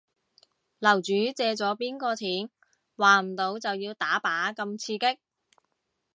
[0.79, 2.49] 樓主借咗邊個錢？
[2.97, 5.19] 還唔到就要打靶咁刺激